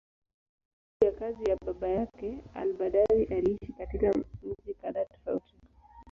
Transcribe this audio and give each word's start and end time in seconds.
Kwa 1.01 1.11
sababu 1.11 1.23
ya 1.23 1.33
kazi 1.33 1.49
ya 1.49 1.55
baba 1.65 1.87
yake, 1.87 2.37
al-Badawi 2.53 3.23
aliishi 3.25 3.73
katika 3.73 4.13
miji 4.41 4.73
kadhaa 4.73 5.05
tofauti. 5.05 5.55